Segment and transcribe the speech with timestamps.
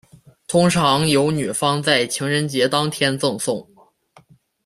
[0.47, 3.69] 通常由女方在情人节当天赠送。